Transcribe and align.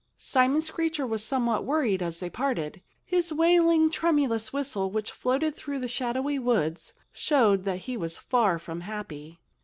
Simon 0.17 0.61
Screecher 0.61 1.05
was 1.05 1.23
somewhat 1.23 1.63
worried 1.63 2.01
as 2.01 2.17
they 2.17 2.27
parted. 2.31 2.81
His 3.05 3.31
wailing, 3.31 3.91
tremulous 3.91 4.51
whistle, 4.51 4.89
which 4.89 5.11
floated 5.11 5.53
through 5.53 5.77
the 5.77 5.87
shadowy 5.87 6.39
woods, 6.39 6.93
showed 7.13 7.65
that 7.65 7.81
he 7.81 7.95
was 7.97 8.17
far 8.17 8.57
from 8.57 8.81
happy. 8.81 9.37